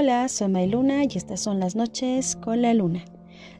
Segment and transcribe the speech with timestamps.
[0.00, 3.04] Hola, soy Mayluna y estas son las noches con la luna.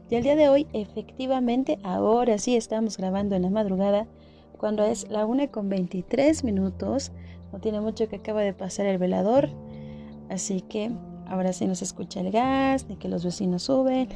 [0.08, 4.06] Y el día de hoy, efectivamente, ahora sí estamos grabando en la madrugada,
[4.56, 7.10] cuando es la una con 23 minutos.
[7.52, 9.50] No tiene mucho que acaba de pasar el velador,
[10.28, 10.92] así que
[11.26, 14.08] ahora sí no se escucha el gas, ni que los vecinos suben,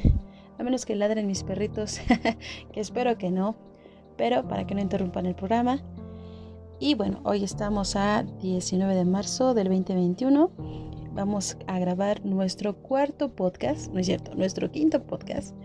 [0.57, 1.99] a menos que ladren mis perritos,
[2.71, 3.57] que espero que no,
[4.15, 5.83] pero para que no interrumpan el programa.
[6.79, 13.35] Y bueno, hoy estamos a 19 de marzo del 2021 vamos a grabar nuestro cuarto
[13.35, 15.55] podcast, no es cierto, nuestro quinto podcast,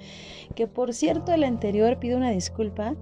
[0.54, 2.94] que por cierto el anterior pido una disculpa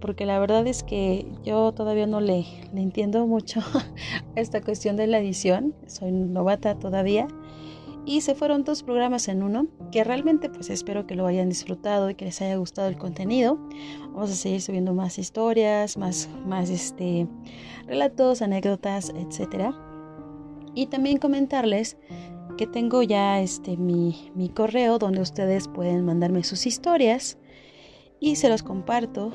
[0.00, 3.60] porque la verdad es que yo todavía no le, le entiendo mucho
[4.36, 7.26] esta cuestión de la edición, soy novata todavía.
[8.06, 12.08] Y se fueron dos programas en uno, que realmente pues espero que lo hayan disfrutado
[12.08, 13.58] y que les haya gustado el contenido.
[14.14, 17.26] Vamos a seguir subiendo más historias, más, más este,
[17.86, 19.74] relatos, anécdotas, etcétera.
[20.78, 21.96] Y también comentarles
[22.56, 27.36] que tengo ya este mi, mi correo donde ustedes pueden mandarme sus historias
[28.20, 29.32] y se los comparto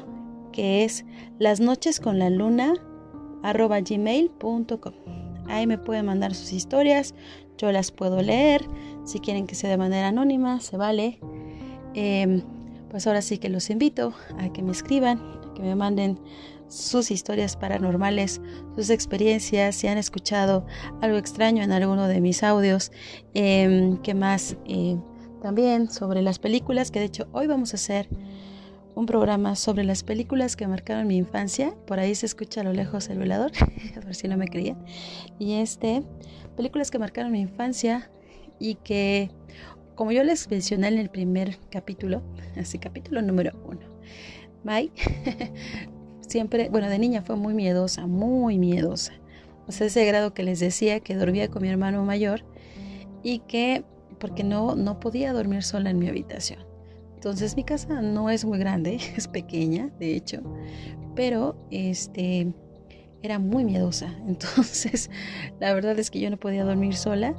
[0.53, 1.03] que es
[1.39, 2.75] las noches con la luna
[3.43, 4.93] gmail.com
[5.49, 7.13] ahí me pueden mandar sus historias
[7.57, 8.65] yo las puedo leer
[9.03, 11.19] si quieren que sea de manera anónima se vale.
[11.93, 12.41] Em,
[12.89, 16.19] pues ahora sí que los invito a que me escriban a que me manden
[16.67, 18.41] sus historias paranormales,
[18.75, 20.65] sus experiencias, si han escuchado
[21.01, 22.91] algo extraño en alguno de mis audios,
[23.33, 24.97] eh, que más eh,
[25.41, 28.07] también sobre las películas, que de hecho hoy vamos a hacer
[28.95, 31.75] un programa sobre las películas que marcaron mi infancia.
[31.87, 33.51] Por ahí se escucha a lo lejos el velador,
[34.05, 34.83] ver si no me creían.
[35.39, 36.03] Y este,
[36.55, 38.11] películas que marcaron mi infancia
[38.59, 39.31] y que,
[39.95, 42.21] como yo les mencioné en el primer capítulo,
[42.57, 43.81] así capítulo número uno,
[44.63, 44.91] Bye.
[46.27, 49.13] siempre, bueno, de niña fue muy miedosa, muy miedosa.
[49.67, 52.43] O sea, ese grado que les decía que dormía con mi hermano mayor
[53.23, 53.85] y que,
[54.19, 56.59] porque no, no podía dormir sola en mi habitación.
[57.15, 60.41] Entonces mi casa no es muy grande, es pequeña, de hecho,
[61.15, 62.53] pero este
[63.21, 64.13] era muy miedosa.
[64.27, 65.09] Entonces,
[65.59, 67.35] la verdad es que yo no podía dormir sola.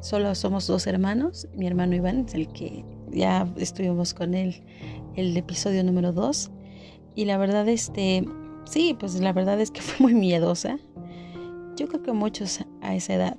[0.00, 1.48] Solo somos dos hermanos.
[1.54, 4.62] Mi hermano Iván es el que ya estuvimos con él
[5.16, 6.52] el episodio número 2
[7.14, 8.24] y la verdad, este,
[8.64, 10.78] sí, pues la verdad es que fue muy miedosa.
[11.76, 13.36] Yo creo que muchos a esa edad.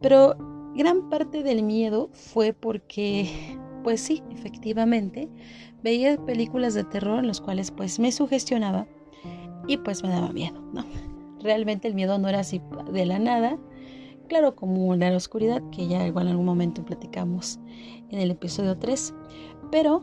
[0.00, 0.36] Pero
[0.74, 5.28] gran parte del miedo fue porque, pues sí, efectivamente,
[5.82, 8.86] veía películas de terror en las cuales pues me sugestionaba
[9.66, 10.84] y pues me daba miedo, ¿no?
[11.42, 12.60] Realmente el miedo no era así
[12.92, 13.58] de la nada,
[14.28, 17.58] claro, como la oscuridad, que ya igual en algún momento platicamos
[18.10, 19.14] en el episodio 3,
[19.70, 20.02] pero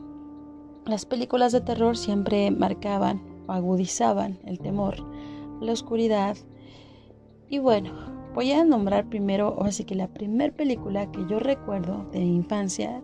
[0.86, 4.96] las películas de terror siempre marcaban o agudizaban el temor,
[5.62, 6.36] la oscuridad.
[7.50, 7.92] Y bueno,
[8.34, 12.36] voy a nombrar primero, o así que la primera película que yo recuerdo de mi
[12.36, 13.02] infancia,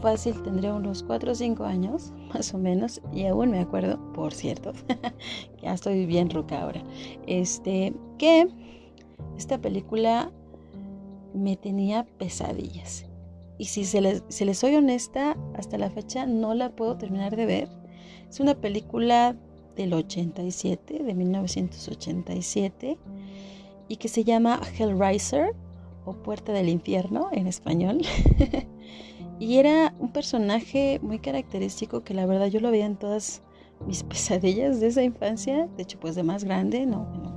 [0.00, 4.32] fácil, tendría unos 4 o 5 años, más o menos, y aún me acuerdo, por
[4.32, 4.72] cierto,
[5.62, 6.82] ya estoy bien roca ahora,
[7.26, 8.48] este, que
[9.36, 10.30] esta película
[11.34, 13.06] me tenía pesadillas.
[13.58, 14.22] Y si se les,
[14.58, 17.68] soy honesta, hasta la fecha no la puedo terminar de ver.
[18.28, 19.36] Es una película
[19.76, 22.98] del 87, de 1987,
[23.88, 25.54] y que se llama Hellraiser
[26.04, 28.02] o Puerta del Infierno en español.
[29.38, 33.42] y era un personaje muy característico que la verdad yo lo veía en todas
[33.86, 37.35] mis pesadillas de esa infancia, de hecho pues de más grande, no, no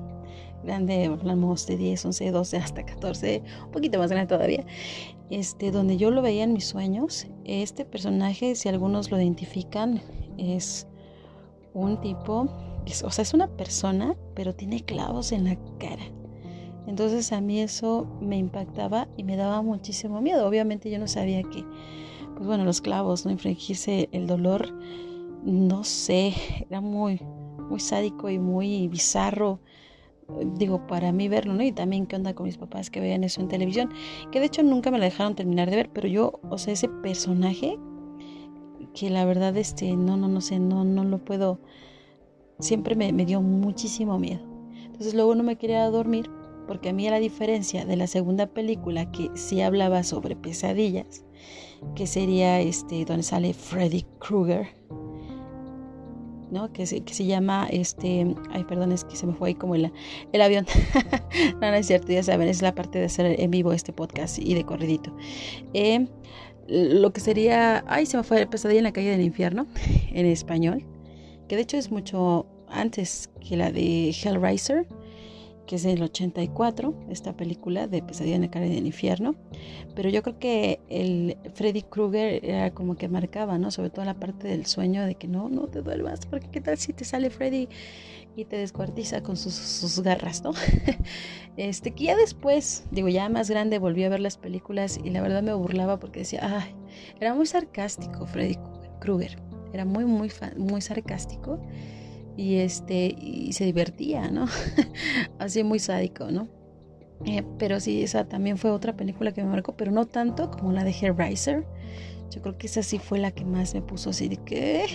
[0.63, 4.65] grande, hablamos de 10, 11, 12, hasta 14, un poquito más grande todavía,
[5.29, 7.27] este, donde yo lo veía en mis sueños.
[7.45, 10.01] Este personaje, si algunos lo identifican,
[10.37, 10.87] es
[11.73, 12.49] un tipo,
[13.03, 16.03] o sea, es una persona, pero tiene clavos en la cara.
[16.87, 20.47] Entonces a mí eso me impactaba y me daba muchísimo miedo.
[20.47, 21.63] Obviamente yo no sabía que,
[22.35, 24.73] pues bueno, los clavos, no infringirse el dolor,
[25.43, 26.33] no sé,
[26.67, 27.21] era muy,
[27.69, 29.59] muy sádico y muy bizarro
[30.55, 31.63] digo, para mí verlo, ¿no?
[31.63, 33.89] Y también qué onda con mis papás que veían eso en televisión,
[34.31, 36.87] que de hecho nunca me la dejaron terminar de ver, pero yo, o sea, ese
[36.87, 37.77] personaje
[38.93, 41.59] que la verdad, este, no, no, no sé, no, no lo puedo,
[42.59, 44.41] siempre me, me dio muchísimo miedo.
[44.85, 46.29] Entonces luego no me quería dormir
[46.69, 51.25] porque a mí a la diferencia de la segunda película que sí hablaba sobre pesadillas,
[51.95, 54.67] que sería este donde sale Freddy Krueger,
[56.51, 56.71] ¿no?
[56.71, 59.75] Que se, que se llama, este, ay, perdón, es que se me fue ahí como
[59.75, 59.91] el,
[60.31, 60.65] el avión.
[61.61, 64.39] no, no es cierto, ya saben, es la parte de hacer en vivo este podcast
[64.39, 65.15] y de corridito.
[65.73, 66.07] Eh,
[66.67, 69.65] lo que sería, ay, se me fue Pesadilla en la calle del infierno,
[70.11, 70.85] en español,
[71.47, 74.87] que de hecho es mucho antes que la de Hellraiser,
[75.69, 79.35] que es del 84, esta película de Pesadilla en el Caribe del Infierno.
[79.93, 83.69] Pero yo creo que el Freddy Krueger era como que marcaba, ¿no?
[83.69, 86.79] Sobre todo la parte del sueño de que no, no te duermas, porque qué tal
[86.79, 87.69] si te sale Freddy
[88.35, 90.53] y te descuartiza con sus, sus garras, ¿no?
[91.57, 95.21] este, que ya después, digo, ya más grande volví a ver las películas y la
[95.21, 96.73] verdad me burlaba porque decía, ay,
[97.19, 98.57] era muy sarcástico Freddy
[98.99, 99.37] Krueger,
[99.71, 101.59] era muy, muy, muy sarcástico
[102.39, 104.45] y este y se divertía, ¿no?
[105.39, 106.47] Así muy sádico, ¿no?
[107.25, 110.71] Eh, pero sí, esa también fue otra película que me marcó, pero no tanto como
[110.71, 111.67] la de Hellraiser.
[112.31, 114.85] Yo creo que esa sí fue la que más me puso así de que...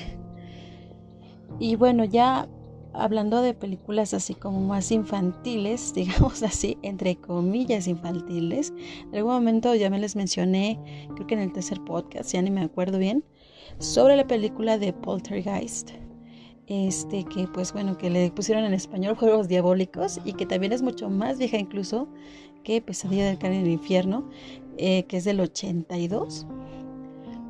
[1.59, 2.49] Y bueno, ya
[2.95, 9.75] hablando de películas así como más infantiles, digamos así, entre comillas infantiles, en algún momento
[9.75, 10.81] ya me les mencioné,
[11.15, 13.23] creo que en el tercer podcast, ya ni me acuerdo bien,
[13.81, 15.91] sobre la película de Poltergeist
[16.67, 20.83] este que pues bueno que le pusieron en español juegos diabólicos y que también es
[20.83, 22.09] mucho más vieja incluso
[22.63, 24.29] que Pesadilla del Carne del Infierno
[24.79, 26.47] eh, que es del 82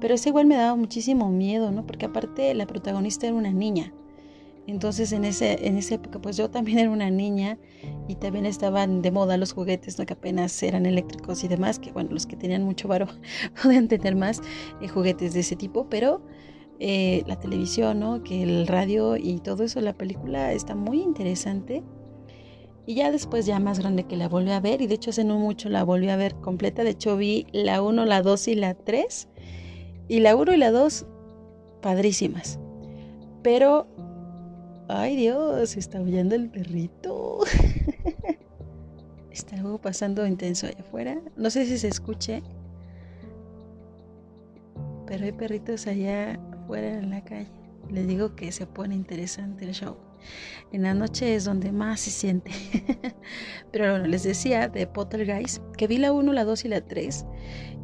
[0.04, 3.94] pero ese igual me daba muchísimo miedo no porque aparte la protagonista era una niña.
[4.66, 7.56] Entonces en ese en esa época pues yo también era una niña
[8.06, 11.90] y también estaban de moda los juguetes no que apenas eran eléctricos y demás que
[11.90, 13.06] bueno los que tenían mucho varo
[13.62, 14.42] podían tener más
[14.82, 16.20] eh, juguetes de ese tipo pero
[16.80, 18.22] eh, la televisión, ¿no?
[18.22, 21.82] que el radio y todo eso, la película está muy interesante.
[22.86, 25.24] Y ya después, ya más grande que la volví a ver, y de hecho hace
[25.24, 28.54] no mucho la volví a ver completa, de hecho vi la 1, la 2 y
[28.56, 29.28] la 3,
[30.08, 31.06] y la 1 y la 2,
[31.80, 32.58] padrísimas.
[33.42, 33.86] Pero,
[34.88, 37.38] ay Dios, está huyendo el perrito.
[39.30, 41.22] está algo pasando intenso allá afuera.
[41.36, 42.42] No sé si se escuche,
[45.06, 47.50] pero hay perritos allá fuera en la calle.
[47.90, 49.96] Les digo que se pone interesante el show.
[50.72, 52.50] En la noche es donde más se siente.
[53.72, 57.26] Pero bueno, les decía de Pottergeist que vi la 1, la 2 y la 3.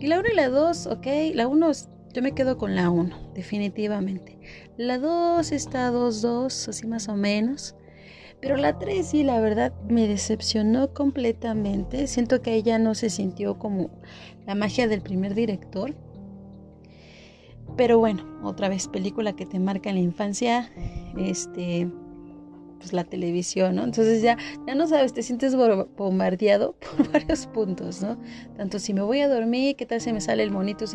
[0.01, 1.73] Y la 1 y la 2, ok, la 1
[2.13, 4.37] yo me quedo con la 1, definitivamente.
[4.77, 7.77] La 2 está 2-2, así más o menos.
[8.41, 12.09] Pero la 3 sí, la verdad, me decepcionó completamente.
[12.09, 13.91] Siento que ella no se sintió como
[14.45, 15.95] la magia del primer director.
[17.77, 20.71] Pero bueno, otra vez película que te marca en la infancia,
[21.17, 21.89] este,
[22.79, 23.85] pues la televisión, ¿no?
[23.85, 24.37] Entonces ya,
[24.67, 28.19] ya no sabes, te sientes bombardeado por varios puntos, ¿no?
[28.57, 30.87] Tanto si me voy a dormir, qué tal se me sale el monito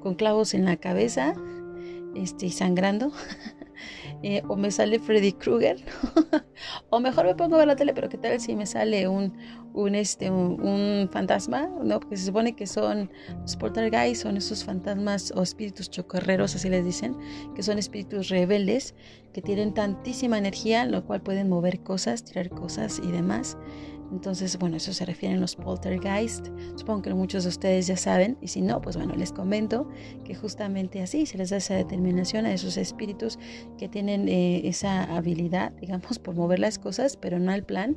[0.00, 1.34] con clavos en la cabeza,
[2.14, 3.12] este, y sangrando.
[4.22, 5.82] Eh, o me sale Freddy Krueger,
[6.90, 9.32] o mejor me pongo a ver la tele, pero qué tal si me sale un,
[9.72, 12.00] un, este, un, fantasma, ¿no?
[12.00, 13.10] Porque se supone que son
[13.42, 17.16] los poltergeist, son esos fantasmas o espíritus chocorreros, así les dicen,
[17.54, 18.94] que son espíritus rebeldes,
[19.32, 23.56] que tienen tantísima energía, lo cual pueden mover cosas, tirar cosas y demás.
[24.12, 26.48] Entonces, bueno, eso se refieren los poltergeist.
[26.74, 29.88] Supongo que muchos de ustedes ya saben, y si no, pues bueno, les comento
[30.24, 33.38] que justamente así se les da esa determinación a esos espíritus
[33.78, 37.96] que tienen eh, esa habilidad, digamos, por mover las cosas, pero no al plan.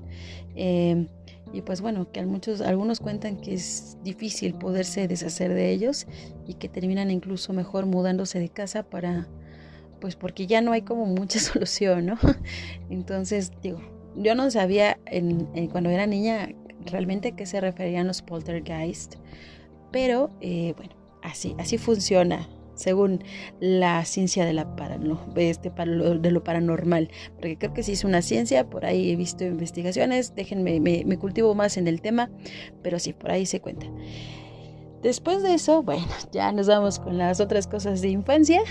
[0.56, 1.08] Eh,
[1.54, 6.08] y pues bueno, que muchos, algunos cuentan que es difícil poderse deshacer de ellos
[6.48, 9.28] y que terminan incluso mejor mudándose de casa para,
[10.02, 12.18] pues porque ya no hay como mucha solución, ¿no?
[12.90, 13.80] Entonces, digo,
[14.16, 16.50] yo no sabía en, cuando era niña
[16.86, 19.16] realmente a qué se referían los poltergeist,
[19.92, 23.24] pero eh, bueno, así, así funciona según
[23.60, 24.68] la ciencia de, la
[25.36, 29.44] este, de lo paranormal, porque creo que sí es una ciencia, por ahí he visto
[29.44, 32.30] investigaciones, déjenme, me, cultivo más en el tema,
[32.82, 33.88] pero sí, por ahí se cuenta.
[35.02, 38.62] Después de eso, bueno, ya nos vamos con las otras cosas de infancia,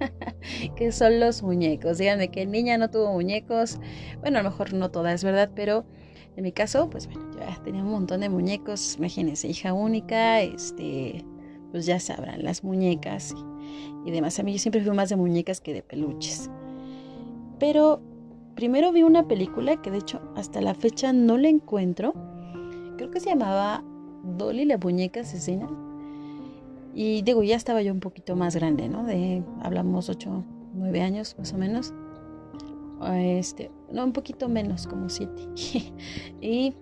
[0.76, 1.96] que son los muñecos.
[1.96, 3.80] Díganme que niña no tuvo muñecos.
[4.20, 5.50] Bueno, a lo mejor no todas, ¿verdad?
[5.54, 5.86] Pero
[6.36, 8.96] en mi caso, pues bueno, ya tenía un montón de muñecos.
[8.98, 11.24] Imagínense, hija única, este,
[11.72, 13.34] pues ya sabrán, las muñecas
[14.04, 14.38] y, demás.
[14.38, 16.50] A mí yo siempre fui más de muñecas que de peluches.
[17.58, 18.00] Pero
[18.54, 22.12] primero vi una película que de hecho hasta la fecha no la encuentro.
[22.98, 23.82] Creo que se llamaba
[24.22, 25.68] Dolly la muñeca asesina.
[26.94, 29.04] Y digo, ya estaba yo un poquito más grande, ¿no?
[29.04, 31.94] De, hablamos 8, 9 años más o menos.
[33.14, 35.32] Este, no, un poquito menos, como 7.
[36.42, 36.74] y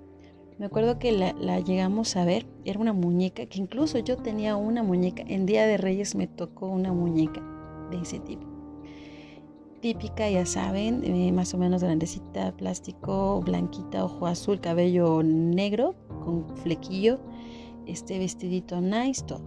[0.61, 4.83] me acuerdo que la, llegamos a ver, era una muñeca, que incluso yo tenía una
[4.83, 7.43] muñeca, en Día de Reyes me tocó una muñeca
[7.90, 8.47] de ese tipo.
[9.81, 16.55] Típica, ya saben, eh, más o menos grandecita, plástico, blanquita, ojo azul, cabello negro, con
[16.59, 17.21] flequillo,
[17.87, 19.40] este vestidito nice, todo.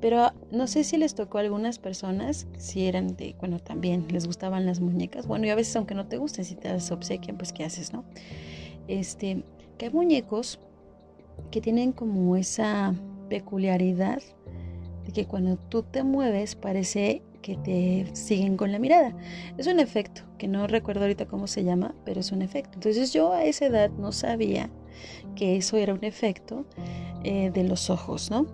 [0.00, 4.26] Pero no sé si les tocó a algunas personas, si eran de, bueno, también les
[4.26, 5.28] gustaban las muñecas.
[5.28, 7.92] Bueno, y a veces aunque no te gusten, si te las obsequian, pues ¿qué haces,
[7.92, 8.04] no?
[8.90, 9.44] este,
[9.80, 10.60] que hay muñecos
[11.50, 12.94] que tienen como esa
[13.30, 14.20] peculiaridad
[15.06, 19.16] de que cuando tú te mueves parece que te siguen con la mirada.
[19.56, 22.72] Es un efecto, que no recuerdo ahorita cómo se llama, pero es un efecto.
[22.74, 24.68] Entonces yo a esa edad no sabía
[25.34, 26.66] que eso era un efecto
[27.24, 28.48] eh, de los ojos, ¿no?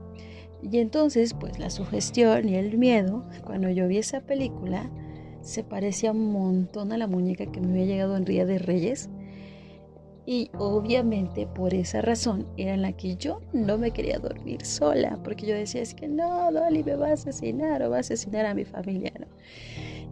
[0.62, 4.88] Y entonces, pues la sugestión y el miedo, cuando yo vi esa película,
[5.40, 9.10] se parecía un montón a la muñeca que me había llegado en Ría de Reyes.
[10.26, 15.18] Y obviamente por esa razón era en la que yo no me quería dormir sola,
[15.22, 18.44] porque yo decía, es que no, Dolly me va a asesinar o va a asesinar
[18.44, 19.12] a mi familia.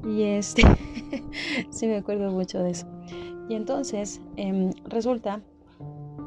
[0.05, 0.63] Y este,
[1.71, 2.87] sí me acuerdo mucho de eso.
[3.49, 5.41] Y entonces em, resulta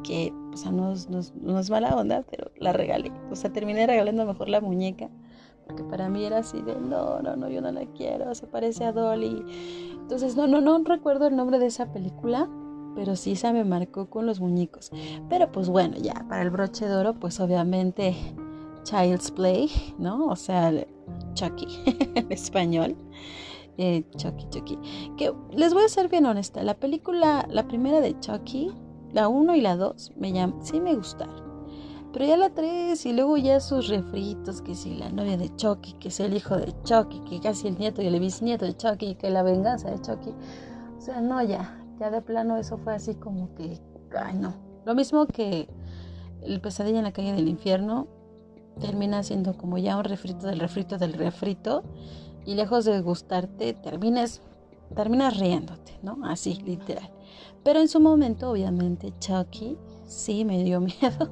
[0.04, 0.94] que, o sea, no,
[1.42, 3.12] no, es mala onda, pero la regalé.
[3.32, 5.10] O sea, terminé regalando mejor la muñeca,
[5.66, 8.84] porque para mí era así de, no, no, no, yo no la quiero, se parece
[8.84, 9.46] a Dolly.
[9.94, 12.50] Entonces, no, no, no recuerdo el nombre de esa película,
[12.98, 14.90] pero sí esa me marcó con los muñecos.
[15.30, 18.16] Pero pues bueno, ya para el broche de oro, pues obviamente
[18.82, 20.26] Child's Play, ¿no?
[20.26, 20.74] O sea,
[21.36, 21.68] Chucky
[22.16, 22.96] en español.
[23.78, 24.80] Eh, Chucky, Chucky.
[25.16, 28.72] Que les voy a ser bien honesta, la película, la primera de Chucky,
[29.14, 31.46] la 1 y la 2, me llaman, sí me gustaron.
[32.14, 35.94] Pero ya la 3 y luego ya sus refritos, que si la novia de Chucky,
[36.00, 39.14] que es el hijo de Chucky, que casi el nieto y el bisnieto de Chucky,
[39.14, 40.34] que la venganza de Chucky.
[40.98, 43.80] O sea, no, ya, ya de plano eso fue así como que,
[44.18, 44.54] ay no.
[44.86, 45.68] Lo mismo que
[46.42, 48.08] el pesadilla en la calle del infierno
[48.80, 51.84] termina siendo como ya un refrito del refrito del refrito
[52.46, 54.42] y lejos de gustarte terminas
[54.96, 56.20] terminas riéndote, ¿no?
[56.24, 57.10] Así, literal.
[57.64, 61.30] Pero en su momento, obviamente, Chucky sí me dio miedo.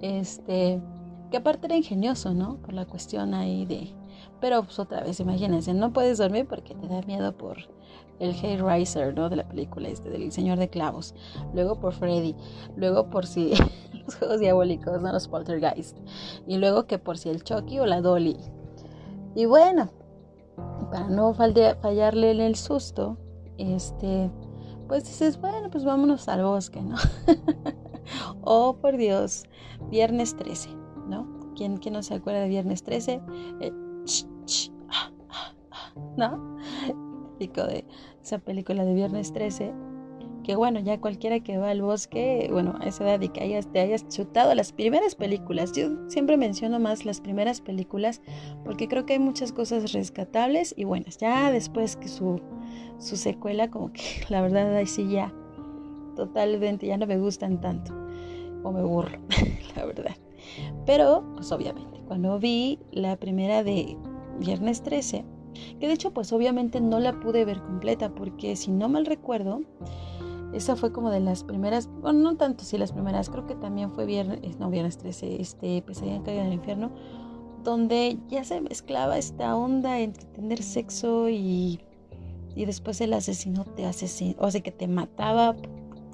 [0.00, 0.80] Este,
[1.30, 2.56] que aparte era ingenioso, ¿no?
[2.58, 3.92] Por la cuestión ahí de...
[4.44, 7.56] Pero pues otra vez, imagínense, no puedes dormir porque te da miedo por
[8.18, 9.30] el Riser, ¿no?
[9.30, 11.14] De la película este, del Señor de Clavos.
[11.54, 12.36] Luego por Freddy.
[12.76, 13.54] Luego por si
[14.04, 15.10] los juegos diabólicos, ¿no?
[15.10, 15.96] Los poltergeist.
[16.46, 18.36] Y luego que por si el Chucky o la Dolly.
[19.34, 19.88] Y bueno,
[20.90, 23.16] para no fallarle en el susto,
[23.56, 24.30] este,
[24.88, 26.96] pues dices, bueno, pues vámonos al bosque, ¿no?
[28.42, 29.44] oh, por Dios,
[29.90, 30.68] viernes 13,
[31.08, 31.32] ¿no?
[31.56, 33.22] ¿Quién, quién no se acuerda de viernes 13?
[33.60, 33.72] Eh,
[34.88, 35.10] ah,
[36.18, 36.36] ah,
[37.38, 37.84] de
[38.22, 39.72] esa película de Viernes 13,
[40.44, 43.70] que bueno, ya cualquiera que va al bosque, bueno, a esa edad y que hayas,
[43.70, 48.22] te hayas chutado las primeras películas, yo siempre menciono más las primeras películas
[48.64, 52.40] porque creo que hay muchas cosas rescatables y buenas, ya después que su,
[52.98, 55.34] su secuela como que la verdad ahí sí ya
[56.14, 57.92] totalmente ya no me gustan tanto
[58.62, 59.18] o me burro,
[59.76, 60.16] la verdad.
[60.86, 63.96] Pero, pues obviamente, cuando vi la primera de
[64.38, 65.24] Viernes 13,
[65.78, 69.62] que de hecho pues obviamente no la pude ver completa porque si no mal recuerdo,
[70.52, 73.92] esa fue como de las primeras, bueno, no tanto si las primeras, creo que también
[73.92, 76.92] fue viernes, no, viernes 13, este, Pesadilla en Caída del Infierno,
[77.64, 81.80] donde ya se mezclaba esta onda entre tener sexo y,
[82.54, 85.56] y después el asesino te asesino, o sea, que te mataba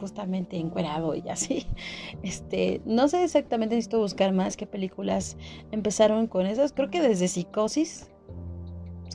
[0.01, 1.67] justamente encuerado y así.
[2.23, 5.37] Este, no sé exactamente, necesito buscar más qué películas
[5.71, 6.73] empezaron con esas.
[6.73, 8.10] Creo que desde Psicosis,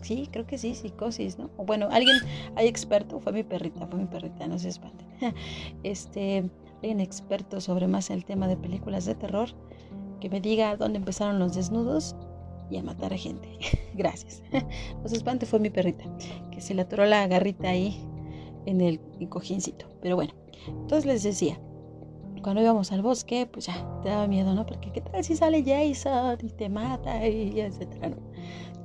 [0.05, 1.49] Sí, creo que sí, psicosis, ¿no?
[1.57, 2.15] O bueno, alguien,
[2.55, 5.07] hay experto, fue mi perrita, fue mi perrita, no se espanten.
[5.83, 9.49] Este, alguien experto sobre más el tema de películas de terror,
[10.21, 12.15] que me diga dónde empezaron los desnudos
[12.69, 13.49] y a matar a gente.
[13.95, 14.43] Gracias.
[15.01, 16.05] No se espante, fue mi perrita,
[16.51, 17.99] que se le atoró la garrita ahí
[18.67, 19.87] en el cojincito.
[20.03, 20.35] Pero bueno,
[20.67, 21.59] entonces les decía,
[22.43, 24.67] cuando íbamos al bosque, pues ya te daba miedo, ¿no?
[24.67, 28.17] Porque qué tal si sale Jason y te mata y etcétera, ¿no?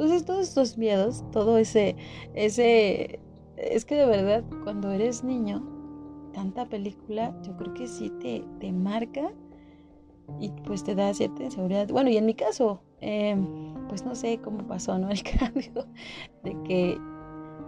[0.01, 1.95] Entonces todos estos miedos, todo ese,
[2.33, 3.21] ese,
[3.59, 5.63] es que de verdad cuando eres niño,
[6.33, 9.31] tanta película, yo creo que sí te, te marca
[10.39, 11.87] y pues te da cierta inseguridad.
[11.89, 15.11] Bueno, y en mi caso, em, pues no sé cómo pasó, ¿no?
[15.11, 15.87] El cambio
[16.45, 16.99] de que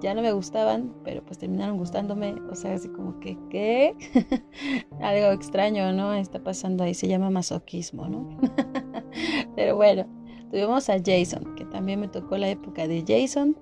[0.00, 3.94] ya no me gustaban, pero pues terminaron gustándome, o sea, así como que, ¿qué?
[5.02, 6.14] Algo extraño, ¿no?
[6.14, 8.38] Está pasando ahí, se llama masoquismo, ¿no?
[9.54, 10.06] pero bueno,
[10.52, 13.56] Tuvimos a Jason, que también me tocó la época de Jason,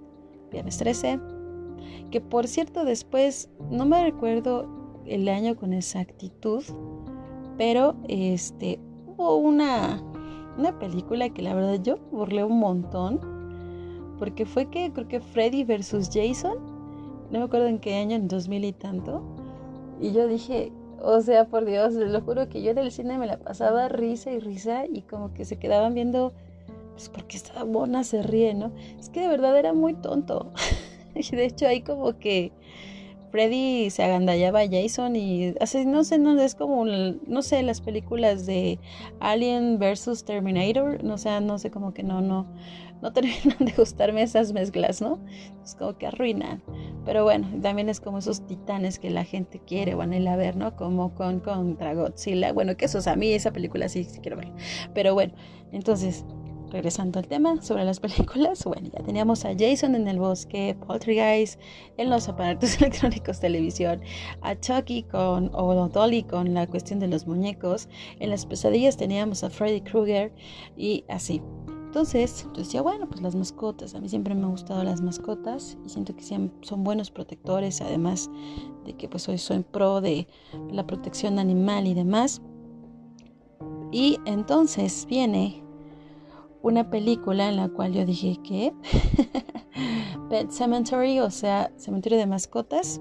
[0.51, 1.21] viernes 13,
[2.11, 4.67] que por cierto después, no me recuerdo
[5.07, 6.65] el año con exactitud,
[7.57, 10.03] pero este hubo una,
[10.59, 13.21] una película que la verdad yo burlé un montón,
[14.19, 16.59] porque fue que creo que Freddy versus Jason,
[17.31, 19.23] no me acuerdo en qué año, en 2000 y tanto,
[20.01, 23.17] y yo dije, o sea, por Dios, les lo juro que yo en el cine
[23.17, 26.33] me la pasaba risa y risa y como que se quedaban viendo
[27.01, 28.73] pues porque esta mona se ríe, ¿no?
[28.99, 30.53] Es que de verdad era muy tonto.
[31.15, 32.53] y de hecho ahí como que,
[33.31, 37.81] Freddy se agandallaba a Jason y así, no sé, no es como, no sé, las
[37.81, 38.79] películas de
[39.21, 42.47] Alien versus Terminator, no sé, no sé, como que no, no,
[43.01, 45.21] no terminan de gustarme esas mezclas, ¿no?
[45.65, 46.63] Es como que arruinan.
[47.05, 50.77] Pero bueno, también es como esos titanes que la gente quiere o anhela ver, ¿no?
[50.77, 52.53] Como con contra Godzilla.
[52.53, 54.53] Bueno, que eso, a mí esa película sí, sí quiero ver.
[54.93, 55.33] Pero bueno,
[55.73, 56.25] entonces,
[56.71, 61.61] regresando al tema sobre las películas, bueno, ya teníamos a Jason en el bosque, Poltergeist
[61.97, 64.01] en los aparatos electrónicos, televisión,
[64.43, 69.45] a Chucky con, o Dolly con la cuestión de los muñecos, en las pesadillas teníamos
[69.45, 70.33] a Freddy Krueger
[70.77, 71.43] y así.
[71.91, 75.77] Entonces, yo decía, bueno, pues las mascotas, a mí siempre me han gustado las mascotas
[75.85, 78.31] y siento que son buenos protectores, además
[78.85, 80.29] de que pues hoy soy pro de
[80.71, 82.43] la protección animal y demás.
[83.91, 85.65] Y entonces viene
[86.63, 88.73] una película en la cual yo dije que
[90.31, 93.01] Pet Cemetery, o sea, Cementerio de Mascotas,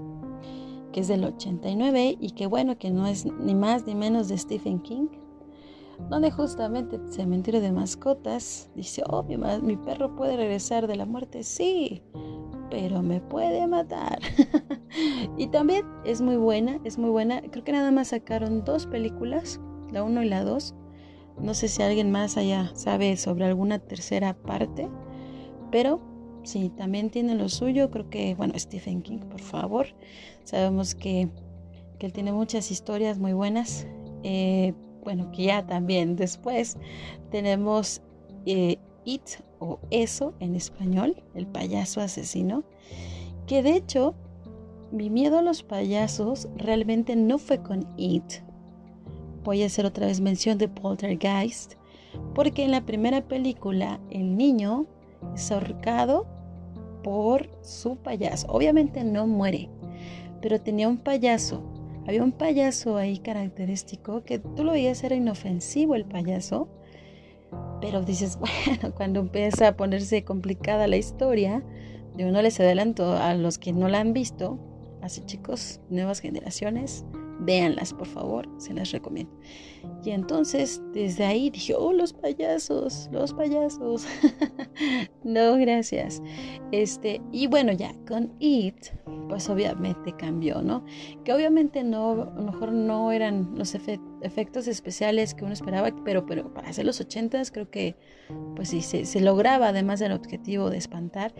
[0.92, 4.38] que es del 89 y que bueno, que no es ni más ni menos de
[4.38, 5.08] Stephen King
[6.08, 11.42] donde justamente cementerio de mascotas dice, oh, mi, mi perro puede regresar de la muerte,
[11.42, 12.02] sí,
[12.70, 14.20] pero me puede matar.
[15.36, 17.42] y también es muy buena, es muy buena.
[17.42, 20.74] Creo que nada más sacaron dos películas, la uno y la dos.
[21.42, 24.88] No sé si alguien más allá sabe sobre alguna tercera parte,
[25.70, 26.00] pero
[26.42, 27.90] sí, también tiene lo suyo.
[27.90, 29.86] Creo que, bueno, Stephen King, por favor.
[30.44, 31.28] Sabemos que,
[31.98, 33.86] que él tiene muchas historias muy buenas.
[34.22, 36.76] Eh, bueno, que ya también después
[37.30, 38.02] tenemos
[38.46, 39.22] eh, It
[39.58, 42.64] o Eso en español, el payaso asesino,
[43.46, 44.14] que de hecho
[44.92, 48.24] mi miedo a los payasos realmente no fue con It.
[49.44, 51.74] Voy a hacer otra vez mención de Poltergeist,
[52.34, 54.86] porque en la primera película el niño
[55.34, 56.26] es ahorcado
[57.02, 58.46] por su payaso.
[58.48, 59.68] Obviamente no muere,
[60.40, 61.62] pero tenía un payaso
[62.06, 66.68] había un payaso ahí característico que tú lo veías era inofensivo el payaso,
[67.80, 71.62] pero dices, bueno, cuando empieza a ponerse complicada la historia,
[72.16, 74.58] yo no les adelanto a los que no la han visto,
[75.02, 77.04] así chicos, nuevas generaciones,
[77.40, 79.32] véanlas por favor, se las recomiendo.
[80.04, 84.06] Y entonces desde ahí dije, oh, los payasos, los payasos.
[85.24, 86.22] no, gracias.
[86.72, 88.76] Este, y bueno, ya con It,
[89.28, 90.84] pues obviamente cambió, ¿no?
[91.24, 96.26] Que obviamente no, a lo mejor no eran los efectos especiales que uno esperaba, pero,
[96.26, 97.96] pero para hacer los ochentas creo que
[98.54, 101.34] pues sí, se, se lograba además del objetivo de espantar.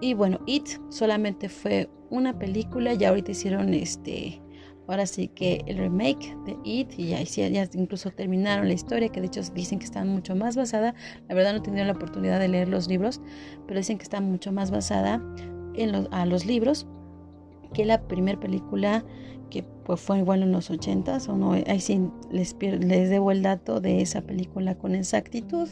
[0.00, 4.40] Y bueno, It solamente fue una película, ya ahorita hicieron este
[4.88, 9.20] ahora sí que el remake de It y ya, ya incluso terminaron la historia que
[9.20, 10.94] de hecho dicen que está mucho más basada
[11.28, 13.20] la verdad no he tenido la oportunidad de leer los libros
[13.66, 15.22] pero dicen que está mucho más basada
[15.74, 16.86] en los, a los libros
[17.72, 19.04] que la primera película
[19.50, 23.42] que pues, fue igual en los 80s o no ahí sí les, les debo el
[23.42, 25.68] dato de esa película con exactitud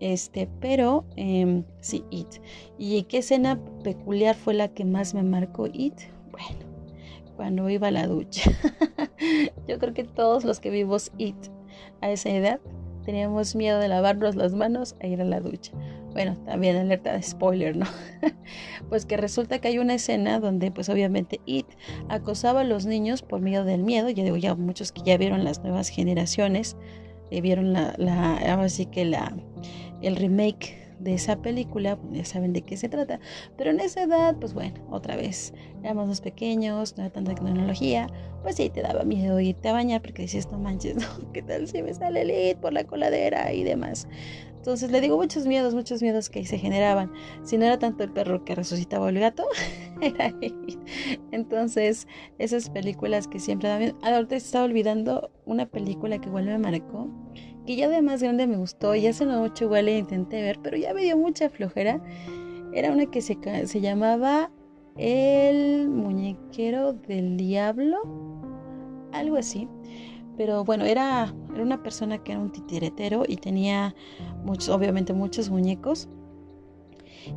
[0.00, 2.28] este, pero eh, sí, It.
[2.78, 5.94] ¿Y qué escena peculiar fue la que más me marcó It?
[6.30, 6.67] Bueno,
[7.38, 8.50] cuando iba a la ducha.
[9.68, 11.36] Yo creo que todos los que vivimos IT
[12.00, 12.58] a esa edad
[13.04, 15.70] teníamos miedo de lavarnos las manos e ir a la ducha.
[16.12, 17.86] Bueno, también alerta de spoiler, ¿no?
[18.88, 21.66] pues que resulta que hay una escena donde pues obviamente It
[22.08, 24.10] acosaba a los niños por miedo del miedo.
[24.10, 26.76] Ya digo, ya muchos que ya vieron las nuevas generaciones,
[27.30, 29.32] eh, vieron la, la, ahora sí que la,
[30.02, 33.20] el remake de esa película, pues, ya saben de qué se trata.
[33.56, 38.08] Pero en esa edad, pues bueno, otra vez, éramos más pequeños, no había tanta tecnología,
[38.42, 41.68] pues sí, te daba miedo irte a bañar porque dices, no manches, no, ¿qué tal
[41.68, 44.08] si me sale el it por la coladera y demás?
[44.58, 47.10] Entonces le digo muchos miedos, muchos miedos que se generaban.
[47.42, 49.44] Si no era tanto el perro que resucitaba el gato.
[51.32, 52.06] Entonces,
[52.38, 57.08] esas películas que siempre daban Ahorita estaba olvidando una película que igual me marcó,
[57.68, 60.78] que ya de más grande me gustó y hace una noche igual intenté ver, pero
[60.78, 62.02] ya me dio mucha flojera.
[62.72, 64.50] Era una que se, se llamaba
[64.96, 67.98] El muñequero del diablo,
[69.12, 69.68] algo así.
[70.38, 73.94] Pero bueno, era, era una persona que era un titiretero y tenía
[74.70, 76.08] obviamente muchos muñecos.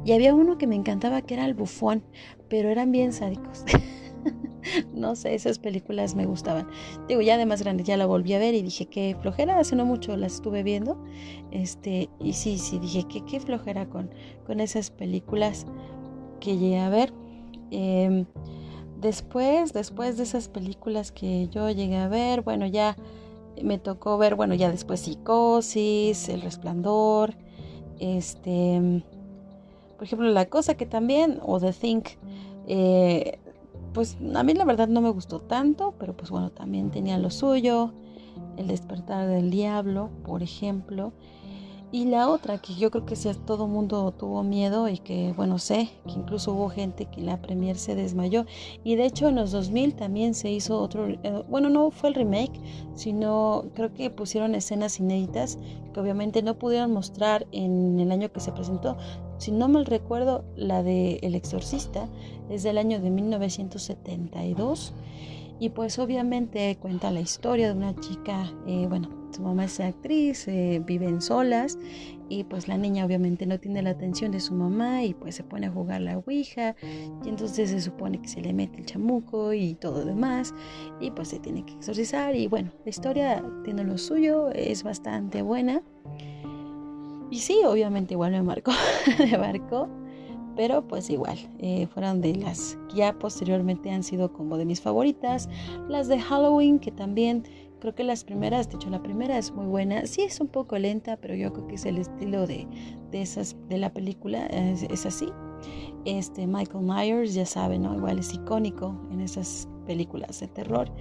[0.05, 2.05] Y había uno que me encantaba que era el bufón,
[2.47, 3.65] pero eran bien sádicos.
[4.93, 6.67] no sé, esas películas me gustaban.
[7.07, 9.75] Digo, ya de más grande ya la volví a ver y dije que flojera, hace
[9.75, 10.97] no mucho la estuve viendo.
[11.51, 14.09] Este, y sí, sí, dije que qué flojera con,
[14.45, 15.65] con esas películas
[16.39, 17.13] que llegué a ver.
[17.71, 18.25] Em,
[18.99, 22.95] después, después de esas películas que yo llegué a ver, bueno, ya
[23.63, 27.35] me tocó ver, bueno, ya después Psicosis, El Resplandor,
[27.99, 29.03] este,
[29.97, 32.09] por ejemplo, La Cosa que también, o The Think,
[32.67, 33.39] eh,
[33.93, 37.29] pues a mí la verdad no me gustó tanto, pero pues bueno, también tenía lo
[37.29, 37.93] suyo.
[38.57, 41.13] El despertar del diablo, por ejemplo.
[41.93, 45.59] Y la otra, que yo creo que si todo mundo tuvo miedo y que, bueno,
[45.59, 48.45] sé que incluso hubo gente que la premier se desmayó.
[48.85, 52.15] Y de hecho en los 2000 también se hizo otro, eh, bueno, no fue el
[52.15, 52.61] remake,
[52.95, 55.59] sino creo que pusieron escenas inéditas
[55.93, 58.95] que obviamente no pudieron mostrar en el año que se presentó.
[59.37, 62.07] Si no mal recuerdo, la de El Exorcista
[62.49, 64.93] es del año de 1972.
[65.59, 70.47] Y pues obviamente cuenta la historia de una chica, eh, bueno, su mamá es actriz,
[70.47, 71.77] eh, viven solas
[72.29, 75.43] y pues la niña obviamente no tiene la atención de su mamá y pues se
[75.43, 79.53] pone a jugar la ouija y entonces se supone que se le mete el chamuco
[79.53, 80.53] y todo demás
[80.99, 85.41] y pues se tiene que exorcizar y bueno, la historia tiene lo suyo, es bastante
[85.41, 85.81] buena.
[87.29, 88.71] Y sí, obviamente igual me marcó,
[89.19, 89.89] me marcó
[90.55, 94.81] pero pues igual, eh, fueron de las que ya posteriormente han sido como de mis
[94.81, 95.49] favoritas,
[95.87, 97.43] las de Halloween que también
[97.81, 100.05] Creo que las primeras, de hecho la primera es muy buena.
[100.05, 102.67] Sí es un poco lenta, pero yo creo que es el estilo de,
[103.09, 105.27] de esas de la película, es, así.
[106.05, 107.95] Este Michael Myers, ya saben, ¿no?
[107.95, 110.91] Igual es icónico en esas películas de terror.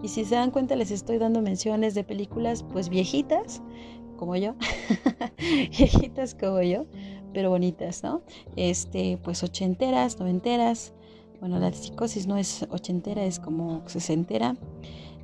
[0.00, 3.60] Y si se dan cuenta, les estoy dando menciones de películas pues viejitas,
[4.16, 4.54] como yo.
[5.76, 6.86] viejitas como yo,
[7.32, 8.22] pero bonitas, ¿no?
[8.54, 10.92] Este, pues ochenteras, noventeras.
[11.40, 14.54] Bueno, la psicosis no es ochentera, es como sesentera.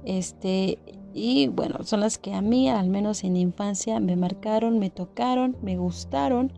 [0.04, 0.78] Este,
[1.14, 5.56] y bueno, son las que a mí, al menos en infancia, me marcaron, me tocaron,
[5.62, 6.52] me gustaron.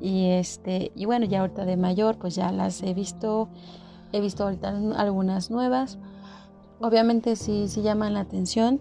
[0.00, 3.48] Y este, y bueno, ya ahorita de mayor, pues ya las he visto,
[4.12, 5.96] he visto ahorita algunas nuevas.
[6.80, 8.80] Obviamente sí, sí llaman la atención.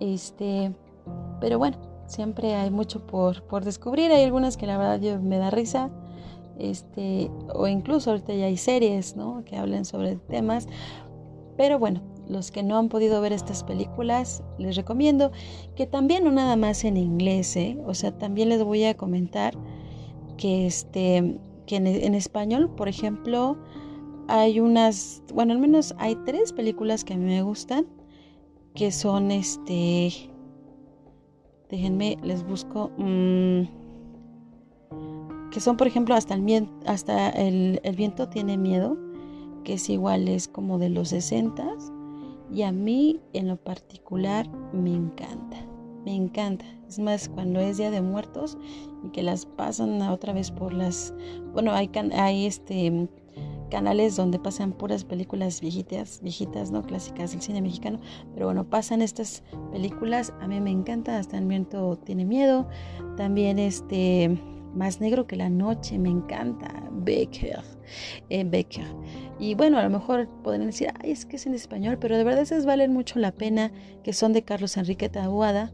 [0.00, 0.70] Este,
[1.40, 4.12] pero bueno, siempre hay mucho por, por descubrir.
[4.12, 5.88] Hay algunas que la verdad yo, me da risa.
[6.58, 9.44] Este, o incluso ahorita ya hay series, ¿no?
[9.46, 10.68] Que hablen sobre temas.
[11.56, 15.30] Pero bueno, los que no han podido ver estas películas, les recomiendo
[15.74, 17.78] que también no nada más en inglés, ¿eh?
[17.86, 19.54] o sea, también les voy a comentar
[20.36, 23.56] que este que en, español, por ejemplo,
[24.28, 27.86] hay unas, bueno, al menos hay tres películas que a mí me gustan,
[28.74, 30.12] que son este,
[31.68, 33.62] déjenme, les busco, mmm,
[35.50, 38.96] que son, por ejemplo, hasta el, hasta el, viento tiene miedo,
[39.64, 41.66] que es igual, es como de los 60
[42.52, 45.56] y a mí en lo particular me encanta,
[46.04, 46.64] me encanta.
[46.88, 48.56] Es más, cuando es Día de Muertos
[49.04, 51.12] y que las pasan otra vez por las...
[51.52, 53.08] Bueno, hay, hay este
[53.70, 56.82] canales donde pasan puras películas viejitas, viejitas, ¿no?
[56.82, 58.00] Clásicas del cine mexicano.
[58.34, 60.32] Pero bueno, pasan estas películas.
[60.40, 61.18] A mí me encanta.
[61.18, 62.68] Hasta el viento tiene miedo.
[63.16, 64.38] También este...
[64.76, 66.68] Más negro que la noche, me encanta.
[66.92, 67.60] Becker.
[68.28, 68.84] Eh, Becker.
[69.38, 72.24] Y bueno, a lo mejor podrían decir, ay, es que es en español, pero de
[72.24, 73.72] verdad esas valen mucho la pena,
[74.04, 75.72] que son de Carlos Enrique Tabuada.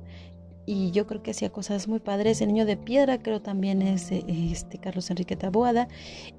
[0.67, 2.41] Y yo creo que hacía cosas muy padres.
[2.41, 5.89] El niño de piedra creo también es este Carlos Enrique Taboada.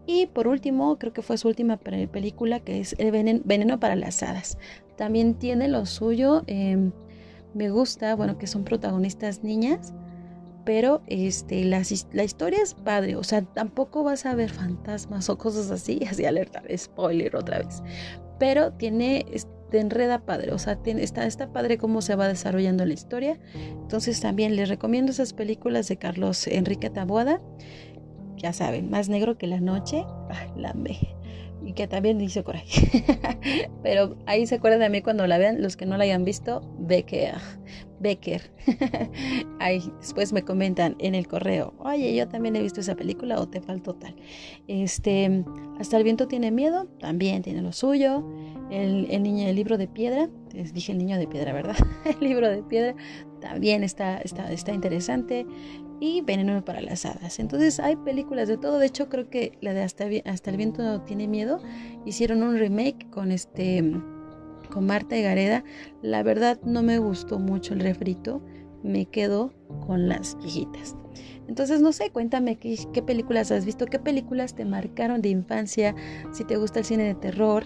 [0.06, 4.24] Y por último, creo que fue su última película, que es El veneno, para las
[4.24, 4.58] hadas.
[4.96, 6.44] También tiene lo suyo.
[6.48, 6.94] Em,
[7.54, 9.94] me gusta, bueno, que son protagonistas niñas
[10.66, 11.82] pero este, la,
[12.14, 16.26] la, historia es padre, o sea, tampoco vas a ver fantasmas o cosas así, así
[16.26, 17.84] alerta, spoiler otra vez,
[18.40, 19.26] pero tiene,
[19.70, 23.40] te enreda padre, o sea, tiene, está, está padre cómo se va desarrollando la historia,
[23.54, 27.42] entonces también les recomiendo esas películas de Carlos Enrique Taboada,
[28.38, 30.06] ya saben, más negro que la noche,
[30.56, 30.98] la me
[31.66, 33.04] y que también dice coraje.
[33.84, 36.62] Pero ahí se acuerdan de mí cuando la vean, los que no la hayan visto,
[36.80, 37.36] Becker.
[38.00, 38.52] Becker.
[39.60, 43.48] ahí después me comentan en el correo, oye, yo también he visto esa película o
[43.48, 44.16] te faltó tal.
[44.68, 45.44] Este,
[45.80, 48.24] hasta el viento tiene miedo, también tiene lo suyo.
[48.70, 51.76] El, el niño, el libro de piedra, les dije el niño de piedra, ¿verdad?
[52.06, 52.96] el libro de piedra
[53.40, 55.46] también está, está, está interesante
[56.04, 57.40] y Veneno para las Hadas.
[57.40, 58.78] Entonces hay películas de todo.
[58.78, 61.62] De hecho, creo que la de Hasta, el viento tiene miedo
[62.06, 63.82] hicieron un remake con este
[64.70, 65.64] con Marta y Gareda.
[66.02, 68.42] La verdad no me gustó mucho el refrito.
[68.84, 69.54] Me quedo
[69.88, 70.98] con las viejitas.
[71.48, 75.96] Entonces, no sé, cuéntame qué, qué, películas has visto, qué películas te marcaron de infancia,
[76.32, 77.66] si te gusta el cine de terror.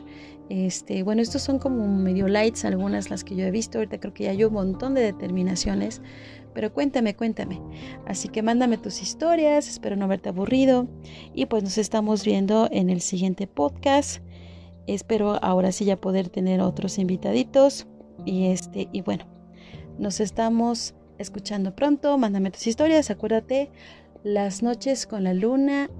[0.49, 3.79] Este, bueno, estos son como medio lights, algunas las que yo he visto.
[3.79, 6.01] Ahorita creo que ya hay un montón de determinaciones.
[6.57, 7.61] Pero cuéntame, cuéntame.
[8.07, 10.87] Así que mándame tus historias, espero no haberte aburrido.
[11.35, 14.23] Y pues nos estamos viendo en el siguiente podcast.
[14.87, 17.85] Espero ahora sí ya poder tener otros invitaditos.
[18.25, 19.25] Y este, y bueno,
[19.99, 22.17] nos estamos escuchando pronto.
[22.17, 23.11] Mándame tus historias.
[23.11, 23.69] Acuérdate,
[24.23, 25.91] las noches con la luna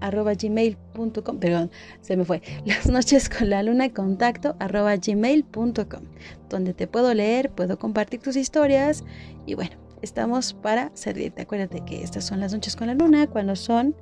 [0.00, 6.04] arroba gmail.com, perdón, se me fue, las noches con la luna contacto arroba gmail.com,
[6.48, 9.04] donde te puedo leer, puedo compartir tus historias
[9.44, 11.42] y bueno, estamos para servirte.
[11.42, 13.94] Acuérdate que estas son las noches con la luna cuando son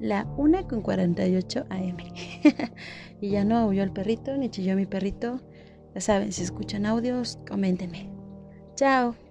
[0.00, 1.96] la 1 con 48 am.
[3.20, 5.40] y ya no aulló el perrito, ni chilló mi perrito.
[5.94, 8.10] Ya saben, si escuchan audios, coméntenme.
[8.76, 9.21] Chao.